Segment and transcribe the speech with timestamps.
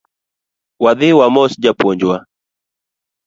[0.83, 2.17] Wadhi wamos japuonj wa